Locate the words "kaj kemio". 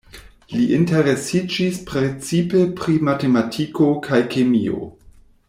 4.09-4.83